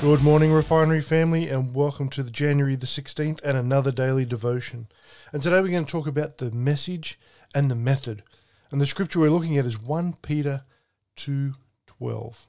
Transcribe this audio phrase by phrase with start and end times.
[0.00, 4.86] Good morning, Refinery family, and welcome to the January the 16th and another daily devotion.
[5.32, 7.18] And today we're going to talk about the message
[7.52, 8.22] and the method.
[8.70, 10.62] And the scripture we're looking at is 1 Peter
[11.16, 12.46] 2:12.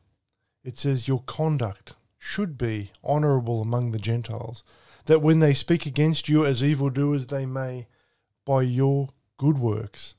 [0.64, 4.64] It says your conduct should be honorable among the Gentiles,
[5.06, 7.88] that when they speak against you as evildoers they may
[8.46, 10.14] by your good works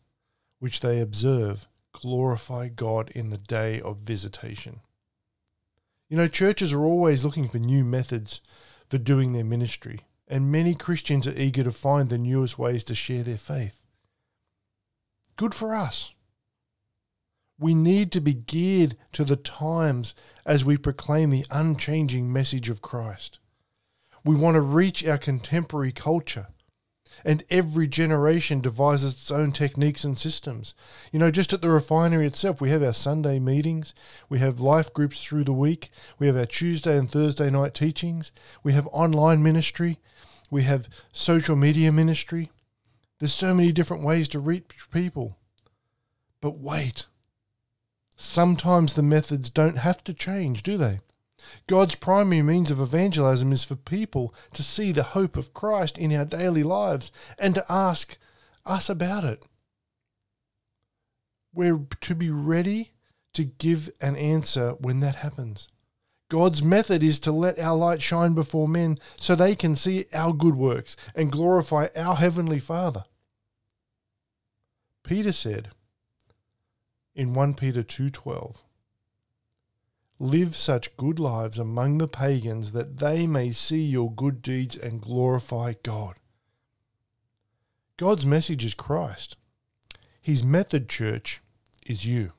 [0.59, 4.81] which they observe glorify God in the day of visitation.
[6.11, 8.41] You know, churches are always looking for new methods
[8.89, 12.97] for doing their ministry, and many Christians are eager to find the newest ways to
[12.97, 13.79] share their faith.
[15.37, 16.13] Good for us.
[17.61, 20.15] We need to be geared to the times
[20.45, 23.39] as we proclaim the unchanging message of Christ.
[24.25, 26.49] We want to reach our contemporary culture
[27.25, 30.75] and every generation devises its own techniques and systems.
[31.13, 33.95] You know, just at the refinery itself, we have our Sunday meetings,
[34.29, 38.33] we have life groups through the week, we have our Tuesday and Thursday night teachings,
[38.63, 39.99] we have online ministry,
[40.51, 42.51] we have social media ministry.
[43.19, 45.37] There's so many different ways to reach people.
[46.41, 47.07] But wait,
[48.17, 51.01] sometimes the methods don't have to change, do they?
[51.67, 56.15] God's primary means of evangelism is for people to see the hope of Christ in
[56.15, 58.19] our daily lives and to ask
[58.67, 59.45] us about it.
[61.53, 62.93] We're to be ready
[63.35, 65.69] to give an answer when that happens.
[66.29, 70.33] God's method is to let our light shine before men so they can see our
[70.33, 73.05] good works and glorify our heavenly Father.
[75.03, 75.71] Peter said
[77.17, 78.63] in 1 Peter 2:12
[80.23, 85.01] Live such good lives among the pagans that they may see your good deeds and
[85.01, 86.17] glorify God.
[87.97, 89.39] God's message is Christ.
[90.21, 91.41] His method, church,
[91.87, 92.33] is you.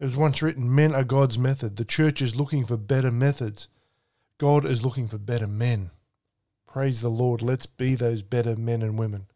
[0.00, 1.76] It was once written, Men are God's method.
[1.76, 3.68] The church is looking for better methods.
[4.38, 5.90] God is looking for better men.
[6.66, 7.42] Praise the Lord.
[7.42, 9.26] Let's be those better men and women.